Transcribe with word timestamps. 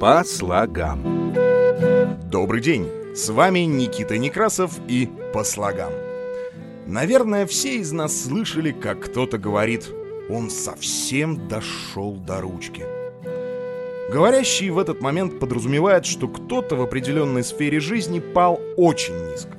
По 0.00 0.22
слогам. 0.22 1.34
Добрый 2.30 2.60
день! 2.60 2.88
С 3.16 3.30
вами 3.30 3.60
Никита 3.60 4.16
Некрасов 4.16 4.78
и 4.86 5.10
«По 5.32 5.42
слогам». 5.42 5.92
Наверное, 6.86 7.46
все 7.46 7.78
из 7.78 7.90
нас 7.90 8.22
слышали, 8.22 8.70
как 8.70 9.00
кто-то 9.00 9.38
говорит 9.38 9.88
«Он 10.30 10.50
совсем 10.50 11.48
дошел 11.48 12.12
до 12.12 12.40
ручки». 12.40 12.84
Говорящий 14.12 14.70
в 14.70 14.78
этот 14.78 15.00
момент 15.00 15.40
подразумевает, 15.40 16.06
что 16.06 16.28
кто-то 16.28 16.76
в 16.76 16.82
определенной 16.82 17.42
сфере 17.42 17.80
жизни 17.80 18.20
пал 18.20 18.60
очень 18.76 19.16
низко. 19.30 19.56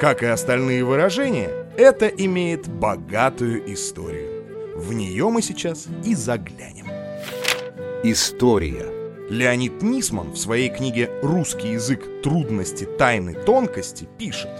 Как 0.00 0.24
и 0.24 0.26
остальные 0.26 0.84
выражения, 0.84 1.50
это 1.76 2.08
имеет 2.08 2.66
богатую 2.66 3.72
историю. 3.72 4.74
В 4.74 4.92
нее 4.92 5.30
мы 5.30 5.42
сейчас 5.42 5.86
и 6.04 6.16
заглянем. 6.16 6.86
История. 8.02 8.93
Леонид 9.30 9.82
Нисман 9.82 10.32
в 10.32 10.36
своей 10.36 10.68
книге 10.68 11.10
«Русский 11.22 11.72
язык. 11.72 12.22
Трудности, 12.22 12.84
тайны, 12.84 13.32
тонкости» 13.32 14.06
пишет 14.18 14.50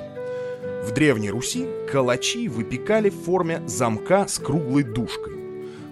В 0.86 0.92
Древней 0.92 1.30
Руси 1.30 1.68
калачи 1.92 2.48
выпекали 2.48 3.10
в 3.10 3.24
форме 3.24 3.62
замка 3.66 4.26
с 4.26 4.38
круглой 4.38 4.82
дужкой. 4.82 5.34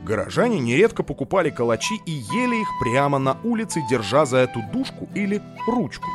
Горожане 0.05 0.59
нередко 0.59 1.03
покупали 1.03 1.51
калачи 1.51 1.97
и 2.07 2.12
ели 2.12 2.62
их 2.62 2.69
прямо 2.81 3.19
на 3.19 3.37
улице, 3.45 3.83
держа 3.91 4.25
за 4.25 4.39
эту 4.39 4.61
дужку 4.73 5.07
или 5.15 5.43
ручку. 5.69 6.07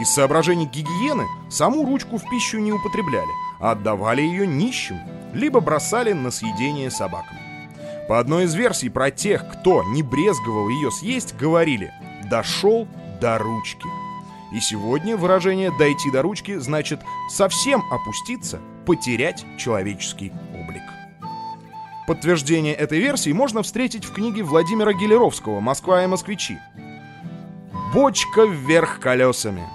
Из 0.00 0.08
соображений 0.08 0.66
гигиены 0.66 1.24
саму 1.50 1.84
ручку 1.84 2.16
в 2.16 2.30
пищу 2.30 2.58
не 2.60 2.72
употребляли, 2.72 3.28
а 3.60 3.72
отдавали 3.72 4.22
ее 4.22 4.46
нищим, 4.46 4.96
либо 5.34 5.60
бросали 5.60 6.14
на 6.14 6.30
съедение 6.30 6.90
собакам. 6.90 7.36
По 8.08 8.18
одной 8.18 8.44
из 8.44 8.54
версий 8.54 8.88
про 8.88 9.10
тех, 9.10 9.46
кто 9.52 9.84
не 9.84 10.02
брезговал 10.02 10.70
ее 10.70 10.90
съесть, 10.90 11.36
говорили 11.36 11.92
«дошел 12.30 12.88
до 13.20 13.36
ручки». 13.36 13.86
И 14.50 14.60
сегодня 14.60 15.14
выражение 15.14 15.70
«дойти 15.78 16.10
до 16.10 16.22
ручки» 16.22 16.56
значит 16.56 17.00
совсем 17.28 17.84
опуститься, 17.90 18.60
потерять 18.86 19.44
человеческий 19.58 20.32
облик. 20.54 20.82
Подтверждение 22.06 22.72
этой 22.72 22.98
версии 22.98 23.30
можно 23.32 23.62
встретить 23.62 24.06
в 24.06 24.14
книге 24.14 24.42
Владимира 24.42 24.94
Гелеровского 24.94 25.60
«Москва 25.60 26.02
и 26.02 26.06
москвичи». 26.06 26.56
Бочка 27.92 28.46
вверх 28.46 29.00
колесами. 29.00 29.66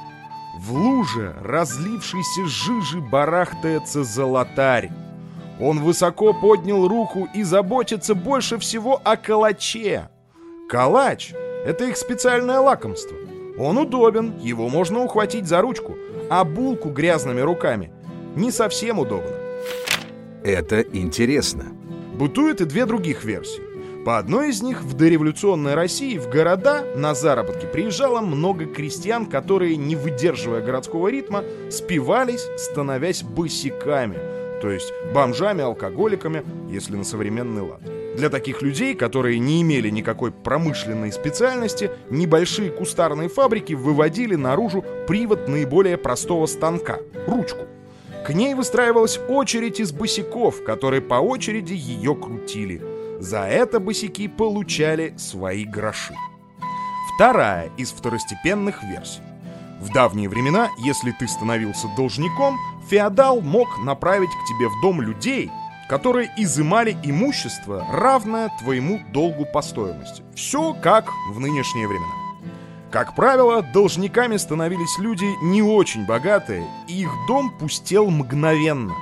В 0.59 0.73
луже 0.73 1.35
разлившейся 1.43 2.47
жижи 2.47 2.99
барахтается 2.99 4.03
золотарь. 4.03 4.89
Он 5.59 5.79
высоко 5.81 6.33
поднял 6.33 6.87
руку 6.87 7.27
и 7.33 7.43
заботится 7.43 8.15
больше 8.15 8.57
всего 8.57 8.99
о 9.03 9.17
калаче. 9.17 10.09
Калач— 10.67 11.33
это 11.65 11.85
их 11.85 11.97
специальное 11.97 12.59
лакомство. 12.59 13.15
Он 13.57 13.77
удобен, 13.77 14.33
его 14.39 14.67
можно 14.67 15.03
ухватить 15.03 15.47
за 15.47 15.61
ручку, 15.61 15.95
а 16.29 16.43
булку 16.43 16.89
грязными 16.89 17.41
руками 17.41 17.91
не 18.35 18.51
совсем 18.51 18.97
удобно. 18.97 19.35
Это 20.43 20.81
интересно. 20.81 21.65
Бытует 22.17 22.61
и 22.61 22.65
две 22.65 22.85
других 22.85 23.23
версии. 23.23 23.61
По 24.03 24.17
одной 24.17 24.49
из 24.49 24.61
них 24.61 24.81
в 24.81 24.95
дореволюционной 24.95 25.75
России 25.75 26.17
в 26.17 26.29
города 26.29 26.83
на 26.95 27.13
заработки 27.13 27.65
приезжало 27.65 28.19
много 28.19 28.65
крестьян, 28.65 29.27
которые, 29.27 29.77
не 29.77 29.95
выдерживая 29.95 30.61
городского 30.61 31.07
ритма, 31.07 31.43
спивались, 31.69 32.45
становясь 32.57 33.23
босиками– 33.23 34.17
то 34.63 34.71
есть 34.71 34.93
бомжами, 35.13 35.61
алкоголиками, 35.61 36.41
если 36.69 36.95
на 36.95 37.03
современный 37.03 37.63
лад. 37.63 37.81
Для 38.15 38.29
таких 38.29 38.61
людей, 38.61 38.95
которые 38.95 39.37
не 39.37 39.61
имели 39.61 39.89
никакой 39.89 40.31
промышленной 40.31 41.11
специальности, 41.11 41.91
небольшие 42.09 42.71
кустарные 42.71 43.27
фабрики 43.27 43.73
выводили 43.73 44.35
наружу 44.35 44.85
привод 45.05 45.49
наиболее 45.49 45.97
простого 45.97 46.45
станка– 46.45 46.99
ручку. 47.27 47.65
К 48.25 48.29
ней 48.29 48.53
выстраивалась 48.53 49.19
очередь 49.27 49.81
из 49.81 49.91
босиков, 49.91 50.63
которые 50.63 51.01
по 51.01 51.15
очереди 51.15 51.73
ее 51.73 52.15
крутили. 52.15 52.81
За 53.19 53.41
это 53.41 53.81
босики 53.81 54.29
получали 54.29 55.13
свои 55.17 55.65
гроши. 55.65 56.15
Вторая 57.15 57.69
из 57.75 57.91
второстепенных 57.91 58.81
версий. 58.81 59.32
В 59.79 59.91
давние 59.91 60.29
времена, 60.29 60.69
если 60.77 61.11
ты 61.11 61.27
становился 61.27 61.87
должником, 61.95 62.57
феодал 62.89 63.41
мог 63.41 63.79
направить 63.79 64.29
к 64.29 64.47
тебе 64.47 64.67
в 64.67 64.81
дом 64.81 65.01
людей, 65.01 65.51
которые 65.89 66.31
изымали 66.37 66.97
имущество, 67.03 67.85
равное 67.91 68.49
твоему 68.59 69.01
долгу 69.11 69.45
по 69.45 69.61
стоимости. 69.61 70.23
Все 70.35 70.73
как 70.73 71.09
в 71.31 71.39
нынешние 71.39 71.87
времена. 71.87 72.13
Как 72.91 73.15
правило, 73.15 73.61
должниками 73.61 74.37
становились 74.37 74.99
люди 74.99 75.25
не 75.43 75.61
очень 75.63 76.05
богатые, 76.05 76.65
и 76.87 77.01
их 77.01 77.09
дом 77.27 77.49
пустел 77.57 78.09
мгновенно. 78.09 78.93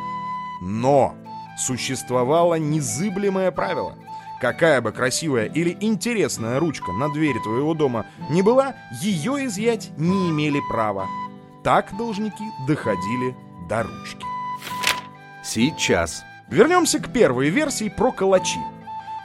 Но 0.61 1.15
существовало 1.57 2.55
незыблемое 2.55 3.51
правило. 3.51 3.95
Какая 4.41 4.81
бы 4.81 4.91
красивая 4.91 5.45
или 5.45 5.77
интересная 5.81 6.59
ручка 6.59 6.91
на 6.91 7.09
двери 7.13 7.37
твоего 7.43 7.75
дома 7.75 8.07
не 8.31 8.41
была, 8.41 8.75
ее 8.99 9.45
изъять 9.45 9.91
не 9.97 10.31
имели 10.31 10.59
права. 10.67 11.07
Так 11.63 11.95
должники 11.95 12.43
доходили 12.67 13.35
до 13.69 13.83
ручки. 13.83 14.25
Сейчас. 15.43 16.23
Вернемся 16.49 16.99
к 16.99 17.13
первой 17.13 17.49
версии 17.49 17.87
про 17.87 18.11
калачи. 18.11 18.59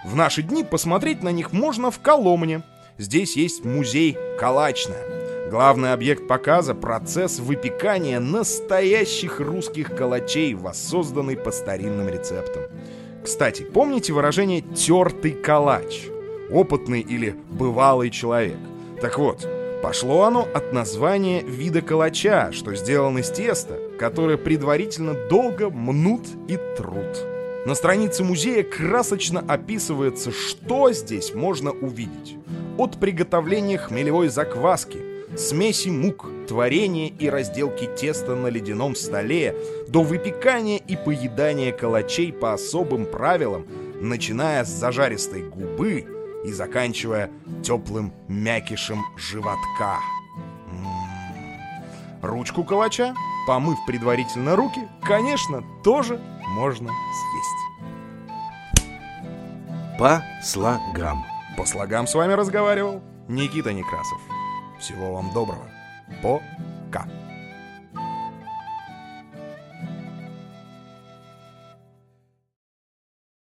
В 0.05 0.15
наши 0.15 0.43
дни 0.43 0.63
посмотреть 0.63 1.23
на 1.23 1.31
них 1.31 1.51
можно 1.51 1.91
в 1.91 1.99
Коломне. 2.01 2.63
Здесь 2.99 3.37
есть 3.37 3.65
музей 3.65 4.17
«Калачная». 4.39 5.51
Главный 5.51 5.93
объект 5.93 6.29
показа– 6.29 6.75
процесс 6.75 7.39
выпекания 7.39 8.21
настоящих 8.21 9.41
русских 9.41 9.97
калачей, 9.97 10.55
воссозданный 10.55 11.37
по 11.37 11.53
старинным 11.53 12.09
рецептам. 12.09 12.65
Кстати, 13.27 13.65
помните 13.65 14.13
выражение 14.13 14.61
«тертый 14.61 15.33
калач»? 15.33 16.07
Опытный 16.49 17.01
или 17.01 17.35
бывалый 17.51 18.11
человек. 18.11 18.57
Так 19.01 19.19
вот, 19.19 19.49
пошло 19.83 20.23
оно 20.23 20.47
от 20.55 20.73
названия 20.73 21.43
вида 21.43 21.83
калача, 21.83 22.53
что 22.53 22.77
сделан 22.77 23.19
из 23.19 23.29
теста, 23.31 23.81
которое 23.99 24.37
предварительно 24.37 25.15
долго 25.29 25.71
мнут 25.71 26.23
и 26.47 26.57
трут. 26.77 27.27
На 27.67 27.75
странице 27.75 28.23
музея 28.23 28.63
красочно 28.63 29.45
описывается, 29.49 30.31
что 30.31 30.93
здесь 30.93 31.35
можно 31.35 31.73
увидеть. 31.73 32.37
От 32.79 33.01
приготовления 33.01 33.77
хмелевой 33.77 34.29
закваски, 34.29 34.99
смеси 35.37 35.89
мук, 35.89 36.27
творения 36.47 37.09
и 37.09 37.29
разделки 37.29 37.87
теста 37.87 38.35
на 38.35 38.49
ледяном 38.49 38.95
столе, 38.95 39.57
до 39.89 40.03
выпекания 40.03 40.79
и 40.79 40.97
поедания 40.97 41.73
калачей 41.73 42.33
по 42.33 42.53
особым 42.53 43.07
правилам, 43.07 43.67
начиная 44.01 44.65
с 44.65 44.69
зажаристой 44.69 45.43
губы 45.43 46.07
и 46.45 46.53
заканчивая 46.53 47.31
теплым 47.63 48.13
мякишем 48.29 49.05
животка. 49.17 49.99
М 50.71 50.79
-м 50.79 52.23
-м. 52.23 52.27
Ручку 52.27 52.65
калача 52.65 53.15
помыв 53.47 53.79
предварительно 53.87 54.57
руки, 54.57 54.89
конечно, 55.03 55.63
тоже 55.83 56.21
можно 56.49 56.89
съесть. 56.89 57.67
По 59.99 60.23
слогам. 60.43 61.25
По 61.57 61.65
слогам 61.65 62.07
с 62.07 62.15
вами 62.15 62.35
разговаривал 62.35 63.01
Никита 63.29 63.73
Некрасов. 63.73 64.36
Всего 64.87 65.15
вам 65.15 65.33
доброго. 65.33 65.69
По 66.23 66.41